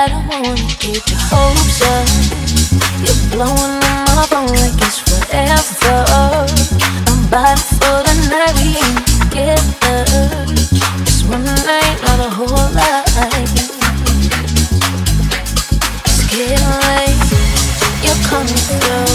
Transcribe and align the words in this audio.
I 0.00 0.08
don't 0.08 0.26
wanna 0.28 0.54
get 0.80 1.10
your 1.10 1.20
hopes 1.28 1.82
up. 1.84 2.08
You're 3.04 3.20
blowing 3.36 3.84
on 3.84 4.08
my 4.16 4.24
phone 4.30 4.48
like 4.48 4.80
it's 4.80 4.98
forever. 4.98 6.08
I'm 7.06 7.20
bad 7.28 7.60
for 7.60 8.00
the 8.08 8.14
night 8.32 8.56
we 8.56 8.80
ain't 8.80 9.04
together. 9.20 10.08
It's 11.02 11.22
one 11.24 11.44
night, 11.44 12.00
not 12.00 12.18
a 12.18 12.30
whole 12.30 12.72
life. 12.72 13.52
It's 16.06 16.24
getting. 16.32 17.20
You're 18.02 18.22
coming 18.24 18.56
through. 18.56 19.09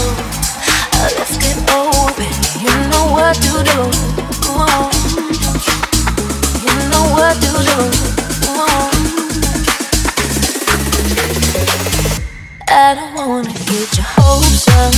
I 12.88 12.94
don't 12.94 13.14
wanna 13.14 13.52
get 13.52 13.96
your 13.96 14.06
hopes 14.06 14.68
up. 14.68 14.94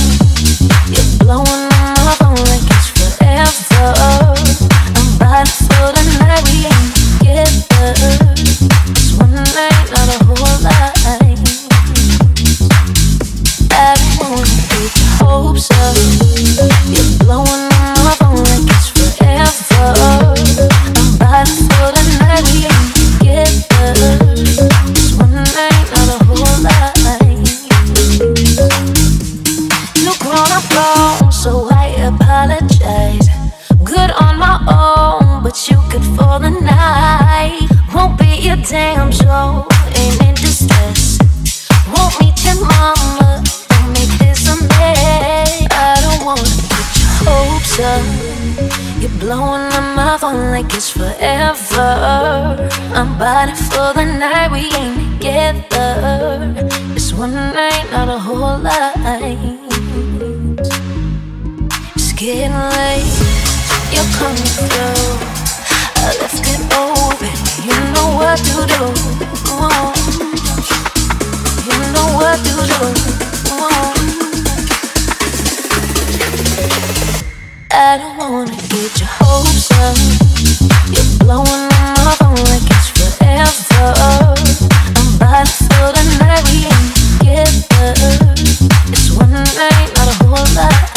You're 0.93 1.17
blowing 1.17 1.58
so 31.39 31.69
I 31.71 31.87
apologize. 32.11 33.29
Good 33.81 34.11
on 34.11 34.37
my 34.37 34.59
own, 34.67 35.41
but 35.41 35.55
you 35.69 35.77
could 35.89 36.03
for 36.17 36.35
the 36.37 36.49
night. 36.49 37.65
Won't 37.95 38.19
be 38.19 38.31
your 38.47 38.57
damn 38.57 39.09
show, 39.09 39.65
ain't 39.95 40.21
in 40.21 40.35
distress. 40.35 41.17
Won't 41.95 42.13
meet 42.19 42.43
your 42.43 42.59
mama, 42.59 43.41
don't 43.69 43.93
make 43.93 44.13
this 44.19 44.51
a 44.51 44.55
mess. 44.67 45.67
I 45.71 45.95
don't 46.03 46.25
wanna 46.27 46.43
get 46.73 46.89
your 46.99 47.11
hopes 47.23 47.79
up. 47.91 48.03
You're 49.01 49.17
blowing 49.23 49.71
on 49.79 49.95
my 49.95 50.17
phone 50.17 50.51
like 50.51 50.73
it's 50.73 50.89
forever. 50.89 52.69
I'm 52.99 53.17
buying 53.17 53.55
for 53.55 53.93
the 53.95 54.03
night 54.03 54.51
we 54.51 54.63
ain't 54.75 55.21
together. 55.21 56.67
It's 56.97 57.13
one 57.13 57.33
night, 57.33 57.87
not 57.93 58.09
a 58.09 58.19
whole 58.19 58.59
life 58.59 59.68
It's 88.91 89.11
one 89.11 89.31
night, 89.31 89.91
not 89.95 90.07
a 90.07 90.23
whole 90.25 90.55
life 90.55 90.88